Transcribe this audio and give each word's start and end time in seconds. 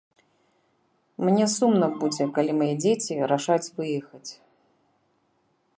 Мне 1.25 1.45
сумна 1.55 1.87
будзе, 1.99 2.23
калі 2.39 2.51
мае 2.63 2.71
дзеці 2.85 3.13
рашаць 3.33 3.63
выехаць. 3.79 4.27